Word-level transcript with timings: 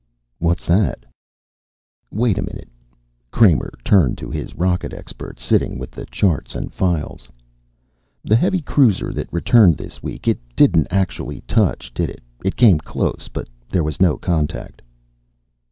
"What's 0.39 0.65
that?" 0.65 1.05
"Wait 2.09 2.39
a 2.39 2.41
minute." 2.41 2.69
Kramer 3.29 3.71
turned 3.85 4.17
to 4.17 4.31
his 4.31 4.55
rocket 4.55 4.93
expert, 4.93 5.39
sitting 5.39 5.77
with 5.77 5.91
the 5.91 6.07
charts 6.07 6.55
and 6.55 6.73
files. 6.73 7.29
"The 8.23 8.35
heavy 8.35 8.61
cruiser 8.61 9.13
that 9.13 9.31
returned 9.31 9.77
this 9.77 10.01
week. 10.01 10.27
It 10.27 10.39
didn't 10.55 10.87
actually 10.89 11.41
touch, 11.41 11.93
did 11.93 12.09
it? 12.09 12.23
It 12.43 12.55
came 12.55 12.79
close 12.79 13.29
but 13.31 13.47
there 13.69 13.83
was 13.83 14.01
no 14.01 14.17
contact." 14.17 14.81